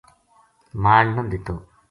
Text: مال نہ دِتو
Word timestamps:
مال 0.83 1.05
نہ 1.15 1.21
دِتو 1.31 1.55